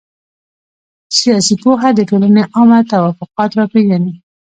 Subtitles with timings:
[1.19, 4.13] سياسي پوهه د ټولني عامه توافقات را پېژني.